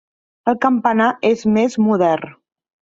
El 0.51 0.57
campanar 0.65 1.11
és 1.31 1.47
més 1.61 1.81
modern. 1.91 2.37